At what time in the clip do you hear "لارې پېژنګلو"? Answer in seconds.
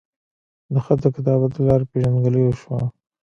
1.69-2.39